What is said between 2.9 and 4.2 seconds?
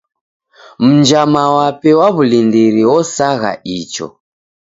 osagha icho.